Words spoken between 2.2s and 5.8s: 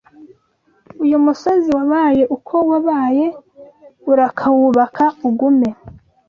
uko wabaye Urakawubaka ugume